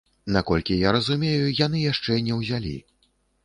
[0.35, 2.77] Наколькі я разумею, яны яшчэ не ўзялі.